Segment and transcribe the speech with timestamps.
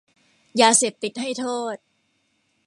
[0.61, 1.45] ยาเสพติดให้โท
[1.75, 1.77] ษ